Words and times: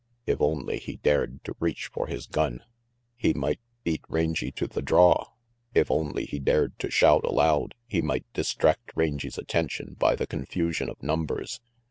If 0.25 0.41
only 0.41 0.79
he 0.79 0.95
dared 0.95 1.43
to 1.43 1.55
reach 1.59 1.85
for 1.93 2.07
his 2.07 2.25
gun, 2.25 2.61
he 3.15 3.35
might 3.35 3.59
beat 3.83 4.01
Rangy 4.09 4.51
to 4.53 4.65
the 4.65 4.81
draw. 4.81 5.27
If 5.75 5.91
only 5.91 6.25
he 6.25 6.39
dared 6.39 6.79
to 6.79 6.89
shout 6.89 7.23
aloud, 7.23 7.75
he 7.85 8.01
might 8.01 8.25
distract 8.33 8.93
Rangy's 8.95 9.37
attention 9.37 9.95
by 9.99 10.15
the 10.15 10.25
confusion 10.25 10.89
of 10.89 11.03
numbers. 11.03 11.59